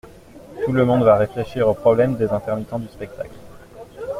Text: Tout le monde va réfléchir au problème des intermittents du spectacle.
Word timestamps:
Tout 0.65 0.71
le 0.73 0.83
monde 0.83 1.03
va 1.03 1.15
réfléchir 1.15 1.67
au 1.67 1.75
problème 1.75 2.15
des 2.17 2.29
intermittents 2.31 2.79
du 2.79 2.87
spectacle. 2.87 3.35